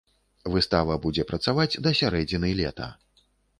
[0.53, 2.91] Выстава будзе працаваць да сярэдзіны лета.